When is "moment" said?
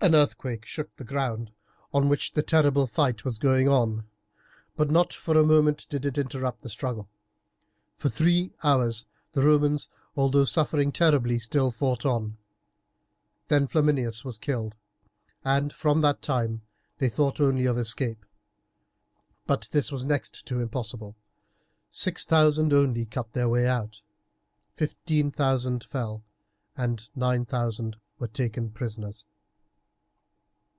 5.46-5.86